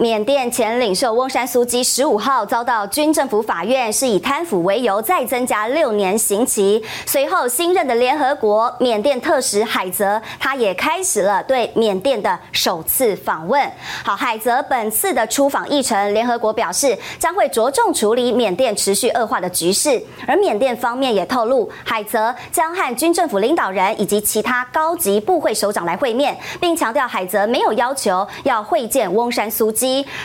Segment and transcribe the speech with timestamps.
[0.00, 6.80] 缅甸前领袖翁山苏姬十五号遭到军政府法院是以贪腐为由再增加六年刑期。
[7.04, 13.60] 随后，新任的联合国缅甸特使海泽他也开始了对缅甸的首次访问。
[14.04, 20.00] 好，海泽本次的出访议程，联合国表示将会着重处理缅甸持续恶化的局势。
[20.28, 29.72] 而缅甸方面也透露，海泽将和军政府领导人以及其他高级部会首长来会面，并强调海泽没有要求要会见翁山苏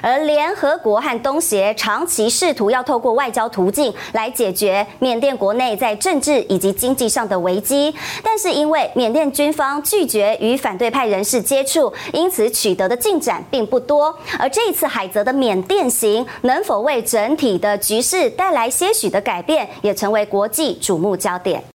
[0.00, 14.16] 而联合国和东协长期试图要透过外交途径来解决缅甸国内在政治以及经济上的危机，但是因为缅甸军方拒绝与反对派人士接触，因此取得的进展并不多。
[14.38, 21.62] 而这一次海泽的缅甸行能否为整体的局势带来些许的改变，也成为国际瞩目焦点。